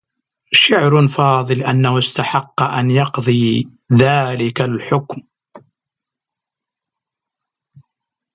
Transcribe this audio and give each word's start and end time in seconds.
شعر 0.53 1.07
فاضل 1.07 1.63
أنّه 1.63 1.97
استحقّ 1.97 2.63
أن 2.63 2.91
يقضي 2.91 3.69
ذلك 3.93 4.61
الحكم. 4.61 5.21